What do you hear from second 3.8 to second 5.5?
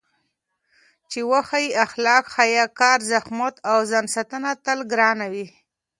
ځانساتنه تل ګران وي.